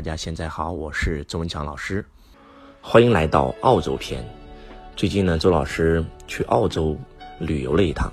[0.00, 2.06] 大家现在好，我是周文强老师，
[2.80, 4.26] 欢迎来到澳洲篇。
[4.96, 6.96] 最近呢，周老师去澳洲
[7.38, 8.10] 旅游了一趟。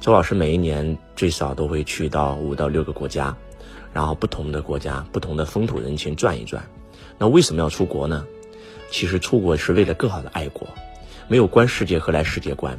[0.00, 3.36] 周老师每一年最少都会去到五到六个国家，
[3.92, 6.68] 然后不同的国家、不同的风土人情转一转。
[7.18, 8.26] 那为什么要出国呢？
[8.90, 10.66] 其实出国是为了更好的爱国。
[11.28, 12.76] 没有观世界，何来世界观？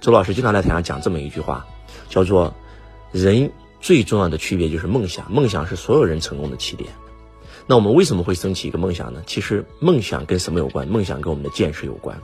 [0.00, 1.66] 周老师经常在台上讲这么一句话，
[2.08, 2.54] 叫做
[3.10, 3.50] “人
[3.80, 6.88] 最重要的区别就是梦想，梦想是所有人成功的起点。”
[7.66, 9.22] 那我们为什么会升起一个梦想呢？
[9.26, 10.86] 其实梦想跟什么有关？
[10.86, 12.16] 梦想跟我们的见识有关。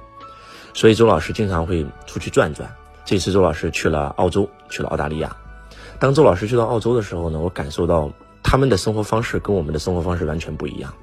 [0.74, 2.70] 所以周老师经常会出去转转。
[3.04, 5.34] 这次周老师去了澳洲，去了澳大利亚。
[5.98, 8.10] 当周老师去到澳洲的时候呢，我感受到
[8.42, 10.94] 他们的生活方式跟我们的生活方式完全不一样。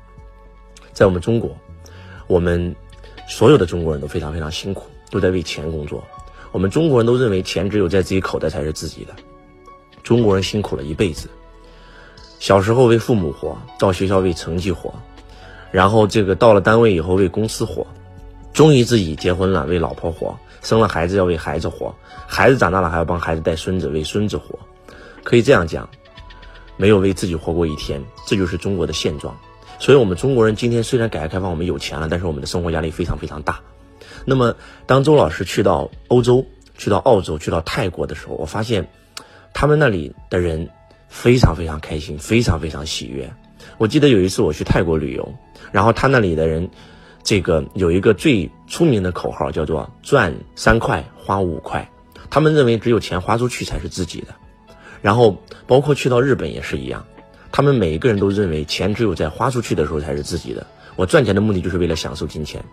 [0.94, 1.58] 在我们中国，
[2.28, 2.76] 我们
[3.28, 6.04] 所有的中国人都非常非常辛苦，都在为钱工作。
[6.52, 9.14] 我们中国人都认为钱只有在自己口袋才是自己的。
[10.02, 11.28] 中国人辛苦了一辈子。
[12.40, 14.94] 小时候为父母活，到学校为成绩活，
[15.72, 17.86] 然后这个到了单位以后为公司活，
[18.54, 21.94] 终于自己结婚了为老婆活，生了孩子要为孩子活，
[22.28, 24.58] 孩子长大了还要帮孩子带孙子为孙子活，
[25.24, 25.90] 可以这样讲，
[26.78, 29.36] 没有为自己活过一天，这就是中国的现状。
[29.80, 33.60] 所以，我们中国人今天虽然改革开放我们有钱了，但是我们的生活压力非常非常大。
[34.26, 36.46] 那么，当周老师去到欧洲、
[36.78, 38.88] 去到澳洲、去到泰国的时候，我发现
[39.54, 40.70] 他们那里的人。
[41.08, 43.32] 非常非常开心，非常非常喜悦。
[43.78, 45.34] 我记得有一次我去泰国旅游，
[45.72, 46.70] 然后他那里的人，
[47.24, 51.90] 这个有一个最出名的口号叫做“赚三块花五块”，
[52.30, 54.28] 他们认为只有钱花出去才是自己的。
[55.02, 57.06] 然后包括去到日本也是一样，
[57.52, 60.66] 他们每一个人都认为钱只有在花出去的时候才是自己的。
[60.96, 62.64] 我赚钱的目的就是为了享受金钱。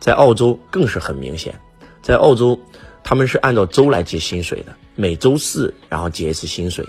[0.00, 1.54] 在澳洲更是很明显，
[2.02, 2.58] 在澳洲
[3.04, 6.84] 他们是按照周来结薪水的，每周四然后结一次薪水。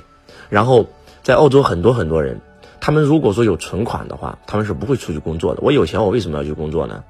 [0.54, 0.86] 然后，
[1.24, 2.40] 在澳洲很多很多人，
[2.80, 5.62] 他们如果说有存款的话，他们是不会出去工作的。
[5.64, 7.04] 我有钱，我为什么要去工作呢？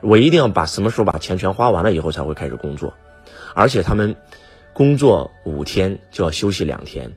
[0.00, 2.92] 我一定要把什么时候把钱全花完了以后才会开始工作。
[3.54, 4.16] 而且他们
[4.72, 7.12] 工作五天就要休息两天，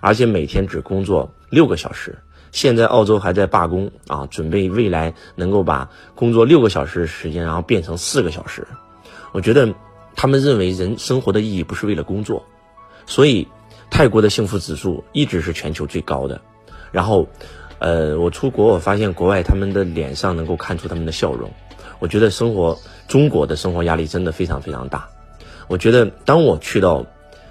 [0.00, 2.16] 而且每天只工作六个小时。
[2.50, 8.66] 现在澳洲还在罢工啊，准备未来能够把工作六个小时的时间，然后变成四个小时。
[9.32, 9.74] 我觉得
[10.16, 12.46] 他们认为人生活的意义不是为了工作，
[13.04, 13.46] 所以。
[13.90, 16.40] 泰国的幸福指数一直是全球最高的，
[16.92, 17.26] 然后，
[17.78, 21.50] 呃，我出国我发现国外他们的脸上能够看出他们的笑容，
[21.98, 22.78] 我觉得生活
[23.08, 25.08] 中国的生活压力真的非常非常大。
[25.66, 27.04] 我觉得当我去到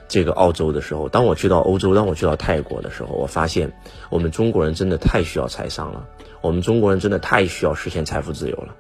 [0.08, 3.74] 这个澳洲的时候，当我去到欧洲，当我去到泰国的时候，我发现
[4.10, 6.06] 我们中国人真的太需要财商了，
[6.42, 8.74] 我们中国人真的太需要实现财富自由了，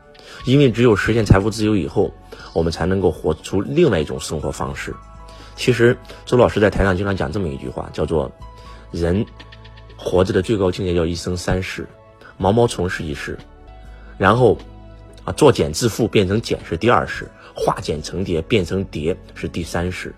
[0.45, 2.13] 因为只有实现财富自由以后，
[2.53, 4.95] 我们才能够活出另外一种生活方式。
[5.57, 8.31] 其实，周老师在台上经常讲这么一句话，叫做
[8.93, 9.25] “人
[9.97, 11.85] 活着的最高境界叫一生三世，
[12.37, 13.37] 毛毛虫是一世，
[14.19, 14.55] 然后
[15.25, 20.13] 啊作茧自缚变成茧是第二世，化茧成蝶变成蝶是第三世，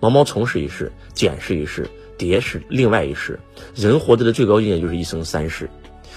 [0.00, 1.88] 毛毛虫是一世，茧是一世，
[2.18, 3.38] 蝶是另外一世。
[3.76, 5.70] 人活着的最高境界就是一生三世。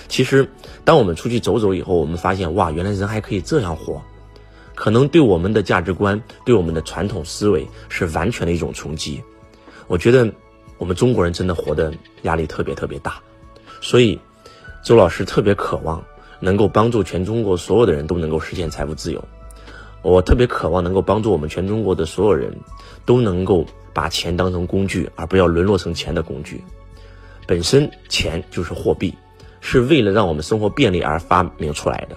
[0.08, 0.50] 其实，
[0.84, 4.02] 当我们出去走走以后，我们发现哇，原来人还可以这样活。”
[4.76, 9.24] 可能对我们的价值观、对我们的传统思维是完全的一种冲击。
[9.88, 10.30] 我觉得
[10.78, 11.94] 我们中国人真的活得
[12.24, 13.20] 压力特别特别大，
[13.82, 14.20] 所以
[14.84, 16.04] 周老师特别渴望
[16.40, 19.24] 能够帮助全中国所有的人都能够实现财富自由。
[20.02, 22.56] 我特别渴望能够帮助我们全中国的所有人
[23.06, 26.64] 都能够把钱当成工具，而不要沦落成钱的工具。
[27.48, 29.14] 本身钱就是货币，
[29.62, 32.16] 是为了让我们生活便利而发明出来的。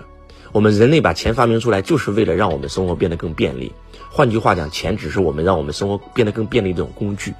[0.52, 3.72] 我们人类把钱发明出来，就是为了让我们生活变得更便利。
[4.10, 7.34] 换句话讲，钱只是我们让我们生活变得更便利的一种工具。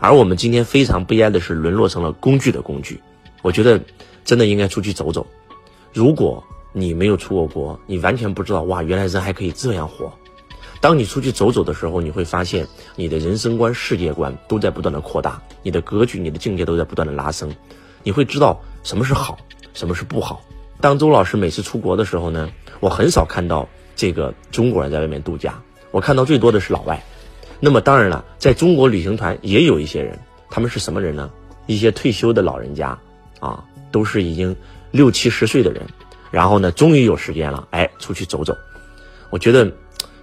[0.00, 3.00] 而我们今天非常悲哀的是，沦落成了工具的工具。
[3.42, 3.80] 我觉得，
[4.24, 5.26] 真的应该出去走走。
[5.92, 6.42] 如果
[6.72, 10.12] 你没有出过国，你完全不知道哇，原来人还可以这样活。
[10.80, 12.66] 当你出去走走的时候，你会发现
[12.96, 17.52] 你的人生观、世界观都在不断的扩大，你的格局、你的境界都在不断的拉升。
[18.04, 19.38] 你会知道什么是好，
[19.74, 20.40] 什么是不好。
[20.80, 22.48] 当周老师每次出国的时候呢，
[22.78, 25.60] 我很少看到这个中国人在外面度假，
[25.90, 27.02] 我看到最多的是老外。
[27.58, 30.16] 那么当然了，在中国旅行团也有一些人，
[30.48, 31.28] 他们是什么人呢？
[31.66, 32.96] 一些退休的老人家，
[33.40, 34.54] 啊，都是已经
[34.92, 35.84] 六七十岁的人，
[36.30, 38.56] 然后呢，终于有时间了，哎，出去走走。
[39.30, 39.68] 我觉得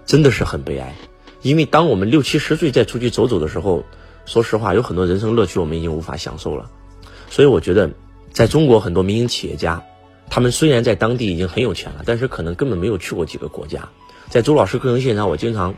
[0.05, 0.95] 真的是很悲哀，
[1.41, 3.83] 因为当我们六七十岁再出去走走的时候，
[4.25, 6.71] 说实话，有很多人生乐趣我们已经无法享受了。
[7.29, 7.91] 所以我觉得，
[8.31, 9.83] 在中国很多民营企业家。
[10.29, 13.87] 他们虽然在当地已经很有钱了，但是可能根本没有去过几个国家。
[14.29, 15.73] 在周老师课程现场，我经常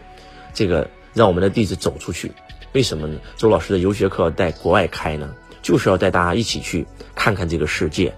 [0.53, 2.31] 这个让我们的弟子走出去。
[2.73, 3.19] 为什么呢？
[3.35, 8.13] 周老师的游学课在国外开呢，就是要带大家一起去看看这个世界，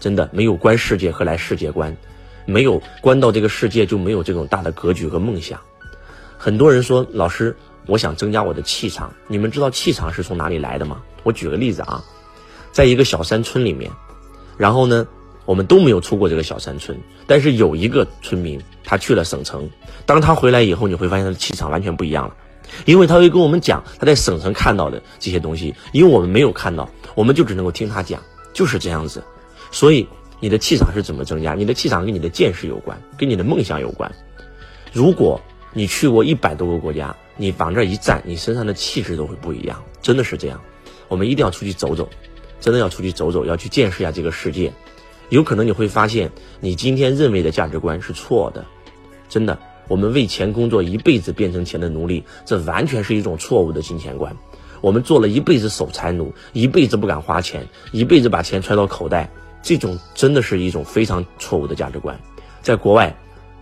[0.00, 1.96] 真的没有观世界何来世界观，
[2.46, 5.60] 没有观到这个世界就没有这种大的格局和梦想。
[6.38, 7.56] 很多人说老师，
[7.86, 9.12] 我想增加我的气场。
[9.28, 11.02] 你们知道气场是从哪里来的吗？
[11.22, 12.02] 我举个例子啊，
[12.72, 13.90] 在一个小山村里面，
[14.56, 15.06] 然后呢，
[15.44, 19.68] 我们都没有出过这个小山村，但是有一个村民他去了省城，
[20.06, 22.36] 当他回来以后，你会发现他的气场完全不一样了，
[22.84, 28.22] 因为他会跟我们讲他在省城看到的这些东西，因为我们没有看到，我们就只能够听他讲，
[28.52, 29.22] 就是这样子。
[29.70, 30.06] 所以
[30.38, 31.54] 你的气场是怎么增加？
[31.54, 34.10] 你的气场跟你的见识有关，跟你的梦想有关。
[34.92, 35.40] 如果
[35.72, 40.60] 你去过一百多个国家，你往这一站，你身上的气质都会不一样，真的是这样。
[41.08, 42.08] 我们一定要出去走走，
[42.60, 44.72] 真的要出去走走，要去见识一下这个世界。
[45.32, 46.30] 有可能你会发现，
[46.60, 48.62] 你今天认为的价值观是错的。
[49.30, 49.58] 真的，
[49.88, 54.36] 我们为钱工作一辈子变成钱的奴隶，这完全是一种错误的金钱观。
[54.82, 59.30] 我们做了一辈子守财奴，一辈子不敢花钱，一辈子把钱揣到口袋，
[59.62, 62.14] 这种真的是一种非常错误的价值观。
[62.60, 63.16] 在国外，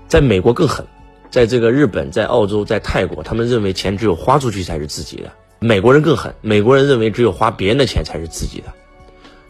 [0.09, 0.85] 在美国更狠。
[1.31, 5.31] 在这个日本、在澳洲、在泰国，他们认为钱只有花出去才是自己的。
[5.61, 8.73] 美国人更狠，美国人认为只有花别人的钱才是自己的。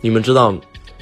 [0.03, 0.55] 你们知道，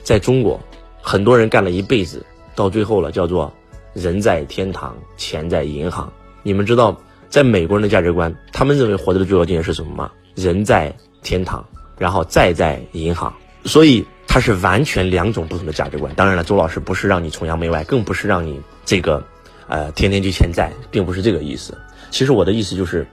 [0.04, 0.60] 在中国，
[1.08, 2.22] 很多人干了一辈子，
[2.54, 3.50] 到最后了叫做
[3.96, 6.12] “人在天堂，钱在银行”。
[6.44, 6.94] 你们知道，
[7.30, 10.10] 在美国人的价值观，他们认为活着的最高境界是什么吗？
[10.34, 11.66] 人在天堂，
[11.96, 13.32] 然后再在银行。
[13.64, 16.14] 所以它是完全两种不同的价值观。
[16.14, 19.24] 当然了，周老师不是让你崇洋媚外，更不是让你这个。
[19.66, 21.74] 呃，天天去欠债，并不是这个意思。
[22.10, 23.06] 其实我的意思就是，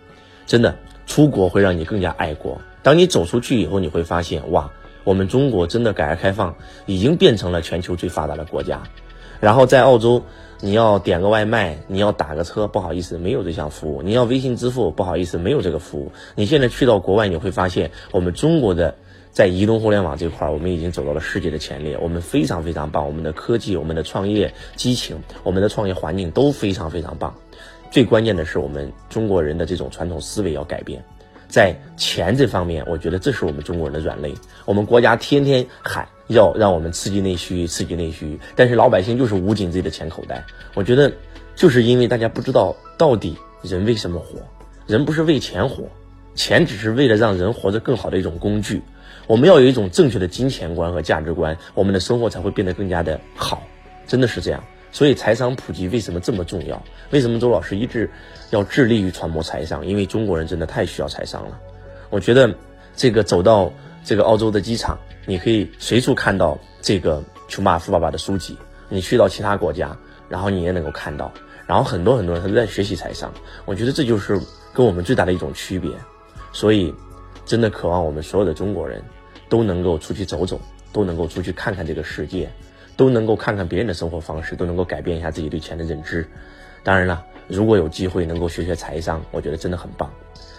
[0.46, 0.78] 真的
[1.08, 2.60] 出国会让你更加爱国。
[2.84, 4.70] 当你走出去以后，你会发现，哇，
[5.06, 6.54] 我们中国真的改革开放
[6.86, 8.84] 已经变成了全球最发达的国家。
[9.40, 10.22] 然后在澳洲，
[10.60, 16.12] 你要点个外卖，你要打个车，不好意思，没有这项服务；你要微信支付，不好意思，没有这个服务。
[16.36, 18.96] 你现在去到国外，你会发现我们中国的。
[19.36, 27.36] 在移动互联网这块，我们已经走到了世界的前列，我们非常非常棒，我们的科技、我们的创业激情、我们的创业环境都非常非常棒。
[27.92, 31.04] 最关键的是，我们中国人的这种传统思维要改变。
[31.48, 34.34] 在钱这方面，我觉得这是我们中国人的软肋。
[34.66, 40.44] 我们国家天天喊要让我们刺激内需、刺激内需，但是老百姓就是捂紧自己的钱口袋。
[40.74, 41.12] 我觉得，
[41.56, 44.40] 就是因为大家不知道到底人为什么活，
[44.88, 45.84] 人不是为钱活，
[46.34, 48.82] 钱只是为了让人活得更好的一种工具。
[49.28, 53.64] 我们要有一种正确的金钱观和价值观，我们的生活才会变得更加的好，
[54.06, 54.64] 真的是这样。
[54.96, 56.82] 所以财商普及为什么这么重要？
[57.12, 58.10] 为什么周老师一直
[58.52, 59.86] 要致力于传播财商？
[59.86, 61.60] 因为中国人真的太需要财商了。
[62.10, 62.56] 我觉得
[62.96, 63.70] 这个走到
[64.06, 67.20] 这个澳洲的机场，你可以随处看到这个
[67.50, 68.58] 《穷爸爸富爸爸》的书籍。
[68.88, 69.98] 你去到其他国家，
[70.30, 71.30] 然后你也能够看到，
[71.68, 73.30] 然后很多很多人他都在学习财商。
[73.66, 74.40] 我觉得这就是
[74.74, 75.92] 跟我们最大的一种区别。
[76.54, 76.96] 所以，
[77.46, 79.04] 真的渴望我们所有的中国人。
[79.48, 80.60] 都能够出去走走，
[80.92, 82.50] 都能够出去看看这个世界，
[82.96, 86.26] 都能够看看别人的生活方式，都能够改变一下自己对钱的认知。
[86.84, 90.12] 当然了，如果有机会能够学学财商，我觉得真的很棒。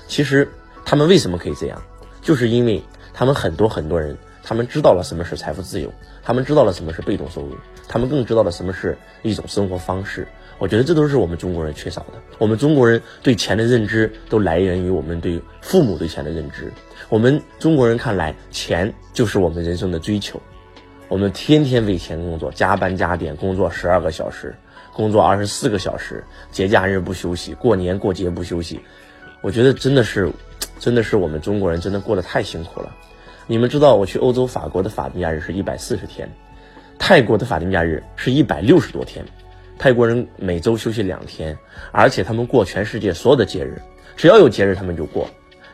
[0.06, 0.48] 其实
[0.84, 1.82] 他们为什么可以这样，
[2.20, 2.82] 就是因为
[3.14, 5.92] 他们很多很多人，他们知道了什么是财富自由，
[6.22, 7.56] 他们知道了什么是被动收入，
[7.88, 10.26] 他们更知道了什么是一种生活方式。
[10.58, 12.14] 我觉得这都是我们中国人缺少的。
[12.38, 16.72] 我们中国人对钱的认知都来源于我们对父母对钱的认知。
[17.10, 20.40] 我们中国人看来，钱就是我们人生的追求。
[21.08, 24.54] 我们天天为钱工作，加班加点工作十二个小时，
[24.92, 28.80] 工作二十四个小时，节假日不休息，过年过节不休息。
[29.40, 30.28] 我觉得真的是，
[30.80, 32.92] 真的是我们中国人真的过得太辛苦了。
[33.46, 36.28] 你们知道，我去欧洲法国的法定假日是一百四十天，
[36.98, 39.24] 泰国的法定假日是一百六十多天。
[39.78, 41.56] 泰国人每周休息两天，
[41.92, 43.80] 而且他们过全世界所有的节日，
[44.16, 45.28] 只要有节日他们就过。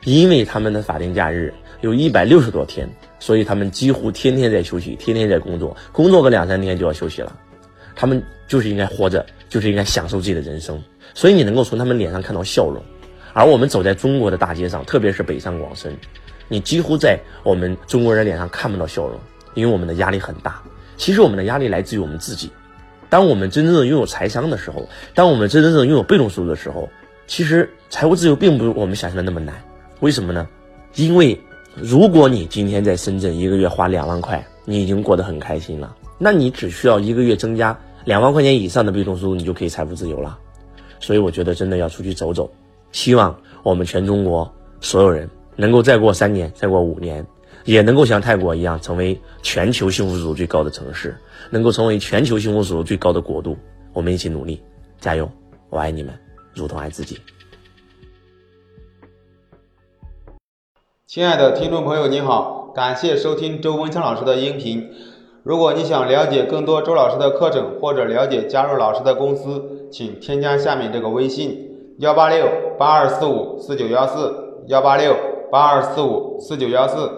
[0.05, 2.89] 因为他们的法定假日有一百六十多天，
[3.21, 7.33] 所以他们几乎天天在休息，天天在工作，工作个两三天就要休息了。
[7.95, 10.83] 他们就是应该活着，就是应该享受自己的人生。
[11.15, 12.83] 所以你能够从他们脸上看到笑容。
[13.33, 15.97] 而我们走在中国的大街上，特别是北上广深，
[16.49, 19.19] 你几乎在我们中国人脸上看不到笑容，
[19.55, 20.61] 因为我们的压力很大。
[20.97, 22.51] 其实我们的压力来自于我们自己。
[23.09, 26.89] 当我们真正的拥有财商的时候，当我们真正的拥有被动收入的时候，
[27.27, 29.55] 其实财务自由并不如我们想象的那么难。
[30.03, 30.49] 为什么呢？
[30.97, 31.41] 因为
[31.77, 40.37] 如果你今天在深圳一个月花两万块，你已经过得很开心了，那你只需要一个月增加两万块钱以上的被动收入，你就可以财富自由了。
[40.99, 42.53] 所以我觉得真的要出去走走，
[42.91, 47.25] 希望我们全中国所有人能够再过三年，再过五年，
[47.65, 51.17] 也能够像泰国一样，成为全球幸福指数最高的城市，
[51.49, 53.57] 能够成为全球幸福指数最高的国度。
[53.93, 54.61] 我们一起努力，
[55.01, 55.31] 加油！
[55.71, 56.13] 我爱你们，
[56.55, 57.17] 如同爱自己。
[61.12, 64.88] 亲爱的听众朋友，你好，感谢收听周文强老师的音频。
[65.42, 72.47] 如果你想了解更多周老师的课程，或者了解加入老师的公司，请添加下面这个微信：幺八六
[72.78, 75.14] 八二四五四九幺四，幺八六
[75.50, 77.11] 八二四五四九幺四。